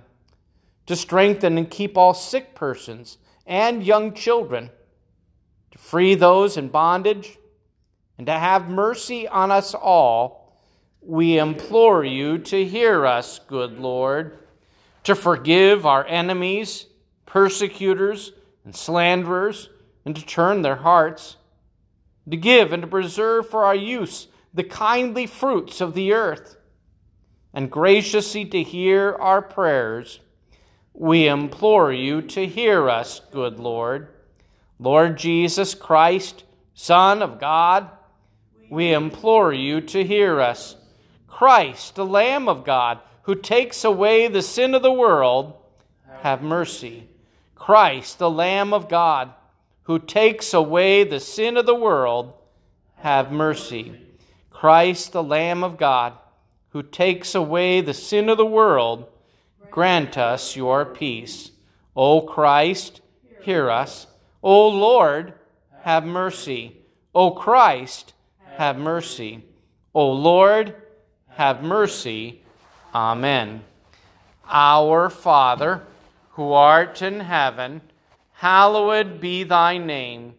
to 0.87 0.95
strengthen 0.95 1.57
and 1.57 1.69
keep 1.69 1.95
all 1.95 2.13
sick 2.13 2.55
persons 2.55 3.19
and 3.45 3.83
young 3.83 4.13
children, 4.13 4.71
to 5.69 5.77
free 5.77 6.15
those 6.15 6.57
in 6.57 6.67
bondage, 6.69 7.37
and 8.21 8.27
to 8.27 8.33
have 8.33 8.69
mercy 8.69 9.27
on 9.27 9.49
us 9.49 9.73
all, 9.73 10.55
we 11.01 11.39
implore 11.39 12.05
you 12.05 12.37
to 12.37 12.67
hear 12.67 13.03
us, 13.03 13.39
good 13.47 13.79
Lord, 13.79 14.37
to 15.05 15.15
forgive 15.15 15.87
our 15.87 16.05
enemies, 16.05 16.85
persecutors, 17.25 18.31
and 18.63 18.75
slanderers, 18.75 19.69
and 20.05 20.15
to 20.15 20.23
turn 20.23 20.61
their 20.61 20.75
hearts, 20.75 21.37
to 22.29 22.37
give 22.37 22.71
and 22.71 22.83
to 22.83 22.87
preserve 22.87 23.49
for 23.49 23.65
our 23.65 23.73
use 23.73 24.27
the 24.53 24.65
kindly 24.65 25.25
fruits 25.25 25.81
of 25.81 25.95
the 25.95 26.13
earth 26.13 26.57
and 27.55 27.71
graciously 27.71 28.45
to 28.45 28.61
hear 28.61 29.15
our 29.19 29.41
prayers, 29.41 30.19
we 30.93 31.27
implore 31.27 31.91
you 31.91 32.21
to 32.21 32.45
hear 32.45 32.87
us, 32.87 33.19
good 33.31 33.59
Lord. 33.59 34.09
Lord 34.77 35.17
Jesus 35.17 35.73
Christ, 35.73 36.43
Son 36.75 37.23
of 37.23 37.39
God, 37.39 37.89
we 38.71 38.93
implore 38.93 39.51
you 39.51 39.81
to 39.81 40.01
hear 40.01 40.39
us. 40.39 40.77
Christ, 41.27 41.95
the 41.95 42.05
Lamb 42.05 42.47
of 42.47 42.63
God, 42.63 42.99
who 43.23 43.35
takes 43.35 43.83
away 43.83 44.29
the 44.29 44.41
sin 44.41 44.73
of 44.73 44.81
the 44.81 44.93
world, 44.93 45.57
have 46.21 46.41
mercy. 46.41 47.09
Christ, 47.53 48.17
the 48.17 48.29
Lamb 48.29 48.73
of 48.73 48.87
God, 48.87 49.33
who 49.83 49.99
takes 49.99 50.53
away 50.53 51.03
the 51.03 51.19
sin 51.19 51.57
of 51.57 51.65
the 51.65 51.75
world, 51.75 52.33
have 52.95 53.29
mercy. 53.29 53.99
Christ, 54.49 55.11
the 55.11 55.21
Lamb 55.21 55.65
of 55.65 55.77
God, 55.77 56.13
who 56.69 56.81
takes 56.81 57.35
away 57.35 57.81
the 57.81 57.93
sin 57.93 58.29
of 58.29 58.37
the 58.37 58.45
world, 58.45 59.05
grant 59.69 60.17
us 60.17 60.55
your 60.55 60.85
peace. 60.85 61.51
O 61.93 62.21
Christ, 62.21 63.01
hear 63.41 63.69
us. 63.69 64.07
O 64.41 64.69
Lord, 64.69 65.33
have 65.81 66.05
mercy. 66.05 66.77
O 67.13 67.31
Christ, 67.31 68.13
have 68.61 68.77
mercy. 68.77 69.43
O 69.95 70.11
Lord, 70.11 70.75
have 71.29 71.63
mercy. 71.63 72.43
Amen. 72.93 73.63
Our 74.47 75.09
Father, 75.09 75.81
who 76.33 76.51
art 76.51 77.01
in 77.01 77.21
heaven, 77.21 77.81
hallowed 78.33 79.19
be 79.19 79.41
thy 79.41 79.79
name. 79.79 80.35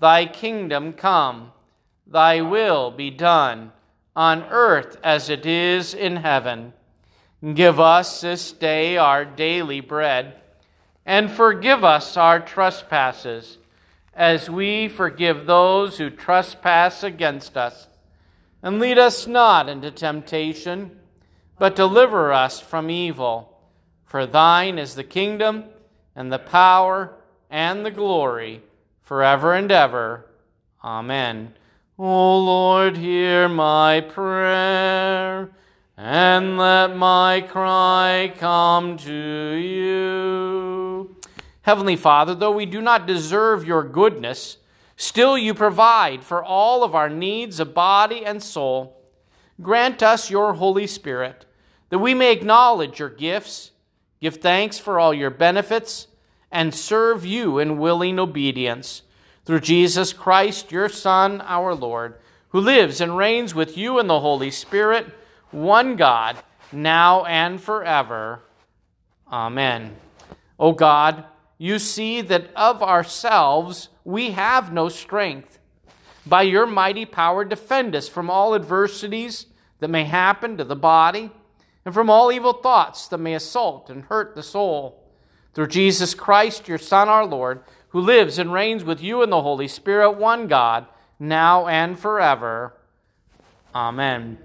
Thy 0.00 0.26
kingdom 0.26 0.92
come, 0.92 1.52
thy 2.06 2.42
will 2.42 2.90
be 2.90 3.08
done 3.08 3.72
on 4.14 4.44
earth 4.50 4.98
as 5.02 5.30
it 5.30 5.46
is 5.46 5.94
in 5.94 6.16
heaven. 6.16 6.74
Give 7.54 7.80
us 7.80 8.20
this 8.20 8.52
day 8.52 8.98
our 8.98 9.24
daily 9.24 9.80
bread, 9.80 10.34
and 11.06 11.30
forgive 11.30 11.84
us 11.84 12.18
our 12.18 12.38
trespasses, 12.38 13.56
as 14.16 14.48
we 14.48 14.88
forgive 14.88 15.44
those 15.44 15.98
who 15.98 16.08
trespass 16.08 17.02
against 17.02 17.56
us. 17.56 17.86
And 18.62 18.80
lead 18.80 18.98
us 18.98 19.26
not 19.26 19.68
into 19.68 19.90
temptation, 19.90 20.98
but 21.58 21.76
deliver 21.76 22.32
us 22.32 22.58
from 22.58 22.90
evil. 22.90 23.60
For 24.06 24.24
thine 24.24 24.78
is 24.78 24.94
the 24.94 25.04
kingdom, 25.04 25.64
and 26.16 26.32
the 26.32 26.38
power, 26.38 27.12
and 27.50 27.84
the 27.84 27.90
glory, 27.90 28.62
forever 29.02 29.52
and 29.52 29.70
ever. 29.70 30.26
Amen. 30.82 31.52
O 31.98 32.38
Lord, 32.38 32.96
hear 32.96 33.48
my 33.48 34.00
prayer, 34.00 35.50
and 35.96 36.56
let 36.56 36.96
my 36.96 37.42
cry 37.42 38.32
come 38.38 38.96
to 38.98 39.12
you. 39.12 40.85
Heavenly 41.66 41.96
Father, 41.96 42.32
though 42.32 42.52
we 42.52 42.64
do 42.64 42.80
not 42.80 43.08
deserve 43.08 43.66
your 43.66 43.82
goodness, 43.82 44.58
still 44.96 45.36
you 45.36 45.52
provide 45.52 46.22
for 46.22 46.40
all 46.40 46.84
of 46.84 46.94
our 46.94 47.10
needs 47.10 47.58
of 47.58 47.74
body 47.74 48.24
and 48.24 48.40
soul. 48.40 48.96
Grant 49.60 50.00
us 50.00 50.30
your 50.30 50.52
Holy 50.52 50.86
Spirit, 50.86 51.44
that 51.90 51.98
we 51.98 52.14
may 52.14 52.30
acknowledge 52.30 53.00
your 53.00 53.08
gifts, 53.08 53.72
give 54.20 54.36
thanks 54.36 54.78
for 54.78 55.00
all 55.00 55.12
your 55.12 55.28
benefits, 55.28 56.06
and 56.52 56.72
serve 56.72 57.26
you 57.26 57.58
in 57.58 57.78
willing 57.78 58.20
obedience 58.20 59.02
through 59.44 59.58
Jesus 59.58 60.12
Christ, 60.12 60.70
your 60.70 60.88
Son, 60.88 61.40
our 61.40 61.74
Lord, 61.74 62.14
who 62.50 62.60
lives 62.60 63.00
and 63.00 63.16
reigns 63.16 63.56
with 63.56 63.76
you 63.76 63.98
in 63.98 64.06
the 64.06 64.20
Holy 64.20 64.52
Spirit, 64.52 65.08
one 65.50 65.96
God, 65.96 66.36
now 66.70 67.24
and 67.24 67.60
forever. 67.60 68.42
Amen. 69.32 69.96
O 70.60 70.70
God, 70.70 71.24
you 71.58 71.78
see 71.78 72.20
that 72.22 72.50
of 72.54 72.82
ourselves 72.82 73.88
we 74.04 74.32
have 74.32 74.72
no 74.72 74.88
strength. 74.88 75.58
By 76.26 76.42
your 76.42 76.66
mighty 76.66 77.04
power, 77.04 77.44
defend 77.44 77.94
us 77.94 78.08
from 78.08 78.28
all 78.28 78.54
adversities 78.54 79.46
that 79.78 79.90
may 79.90 80.04
happen 80.04 80.56
to 80.56 80.64
the 80.64 80.76
body 80.76 81.30
and 81.84 81.94
from 81.94 82.10
all 82.10 82.32
evil 82.32 82.52
thoughts 82.52 83.06
that 83.08 83.18
may 83.18 83.34
assault 83.34 83.88
and 83.88 84.04
hurt 84.04 84.34
the 84.34 84.42
soul. 84.42 85.04
Through 85.54 85.68
Jesus 85.68 86.14
Christ, 86.14 86.68
your 86.68 86.78
Son, 86.78 87.08
our 87.08 87.24
Lord, 87.24 87.62
who 87.88 88.00
lives 88.00 88.38
and 88.38 88.52
reigns 88.52 88.84
with 88.84 89.00
you 89.00 89.22
in 89.22 89.30
the 89.30 89.42
Holy 89.42 89.68
Spirit, 89.68 90.12
one 90.12 90.48
God, 90.48 90.86
now 91.18 91.66
and 91.66 91.98
forever. 91.98 92.74
Amen. 93.74 94.38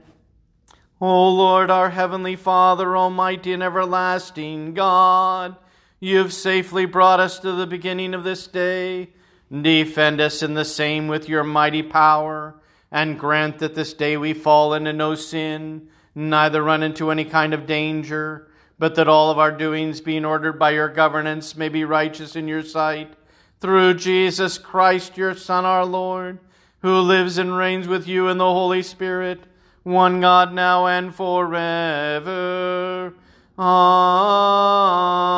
O 1.01 1.29
Lord, 1.29 1.71
our 1.71 1.89
heavenly 1.89 2.35
Father, 2.35 2.95
almighty 2.95 3.53
and 3.53 3.63
everlasting 3.63 4.75
God, 4.75 5.55
you 6.03 6.17
have 6.17 6.33
safely 6.33 6.85
brought 6.85 7.19
us 7.19 7.37
to 7.39 7.51
the 7.51 7.67
beginning 7.67 8.15
of 8.15 8.23
this 8.23 8.47
day. 8.47 9.09
Defend 9.49 10.19
us 10.19 10.41
in 10.41 10.55
the 10.55 10.65
same 10.65 11.07
with 11.07 11.29
your 11.29 11.43
mighty 11.43 11.83
power, 11.83 12.55
and 12.91 13.19
grant 13.19 13.59
that 13.59 13.75
this 13.75 13.93
day 13.93 14.17
we 14.17 14.33
fall 14.33 14.73
into 14.73 14.91
no 14.91 15.13
sin, 15.13 15.87
neither 16.15 16.63
run 16.63 16.81
into 16.81 17.11
any 17.11 17.23
kind 17.23 17.53
of 17.53 17.67
danger, 17.67 18.49
but 18.79 18.95
that 18.95 19.07
all 19.07 19.29
of 19.29 19.37
our 19.37 19.51
doings, 19.51 20.01
being 20.01 20.25
ordered 20.25 20.57
by 20.57 20.71
your 20.71 20.89
governance, 20.89 21.55
may 21.55 21.69
be 21.69 21.85
righteous 21.85 22.35
in 22.35 22.47
your 22.47 22.63
sight 22.63 23.13
through 23.59 23.93
Jesus 23.93 24.57
Christ, 24.57 25.17
your 25.17 25.35
Son, 25.35 25.65
our 25.65 25.85
Lord, 25.85 26.39
who 26.81 26.99
lives 26.99 27.37
and 27.37 27.55
reigns 27.55 27.87
with 27.87 28.07
you 28.07 28.27
in 28.27 28.39
the 28.39 28.43
Holy 28.43 28.81
Spirit, 28.81 29.41
one 29.83 30.19
God 30.19 30.51
now 30.51 30.87
and 30.87 31.13
forever. 31.13 33.13
Amen. 33.59 35.30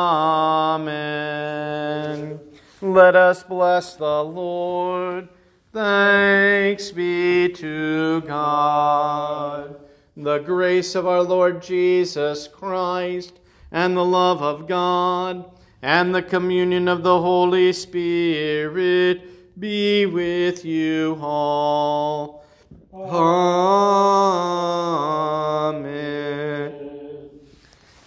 Let 2.94 3.16
us 3.16 3.42
bless 3.42 3.96
the 3.96 4.22
Lord. 4.22 5.28
Thanks 5.72 6.92
be 6.92 7.48
to 7.48 8.20
God. 8.20 9.80
The 10.16 10.38
grace 10.38 10.94
of 10.94 11.04
our 11.04 11.22
Lord 11.22 11.60
Jesus 11.60 12.46
Christ, 12.46 13.40
and 13.72 13.96
the 13.96 14.04
love 14.04 14.42
of 14.42 14.68
God, 14.68 15.44
and 15.82 16.14
the 16.14 16.22
communion 16.22 16.86
of 16.86 17.02
the 17.02 17.20
Holy 17.20 17.72
Spirit 17.72 19.58
be 19.58 20.06
with 20.06 20.64
you 20.64 21.18
all. 21.20 22.46
Amen. 22.92 23.34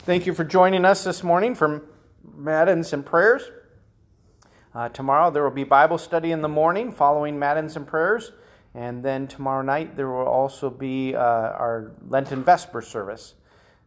Thank 0.05 0.25
you 0.25 0.33
for 0.33 0.45
joining 0.45 0.85
us 0.85 1.03
this 1.03 1.25
morning 1.25 1.55
for 1.55 1.83
Matins 2.37 2.93
and 2.93 3.05
prayers. 3.05 3.51
Uh, 4.77 4.87
tomorrow 4.89 5.31
there 5.31 5.41
will 5.41 5.49
be 5.49 5.63
Bible 5.63 5.97
study 5.97 6.31
in 6.31 6.43
the 6.43 6.47
morning 6.47 6.91
following 6.91 7.39
Matins 7.39 7.75
and 7.75 7.87
prayers. 7.87 8.31
And 8.75 9.03
then 9.03 9.27
tomorrow 9.27 9.63
night 9.63 9.95
there 9.95 10.07
will 10.07 10.27
also 10.27 10.69
be 10.69 11.15
uh, 11.15 11.19
our 11.19 11.93
Lenten 12.07 12.43
Vesper 12.43 12.83
service. 12.83 13.33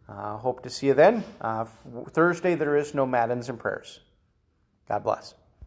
Uh, 0.09 0.37
hope 0.39 0.65
to 0.65 0.69
see 0.69 0.89
you 0.89 0.95
then. 0.95 1.23
Uh, 1.41 1.65
Thursday 2.09 2.57
there 2.57 2.77
is 2.77 2.93
no 2.93 3.07
Matins 3.07 3.49
and 3.49 3.57
prayers. 3.57 4.01
God 4.89 5.05
bless. 5.05 5.37